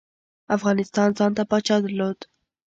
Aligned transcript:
افغانستان 0.55 1.09
ځانته 1.17 1.43
پاچا 1.51 1.75
درلود. 1.83 2.19